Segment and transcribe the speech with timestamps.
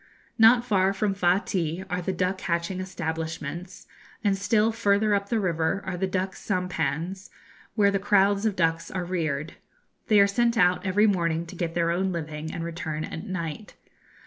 [0.39, 3.85] Not far from Fa ti are the duck hatching establishments,
[4.23, 7.29] and still further up the river are the duck sampans,
[7.75, 9.57] where the crowds of ducks are reared.
[10.07, 13.75] They are sent out every morning to get their own living and return at night.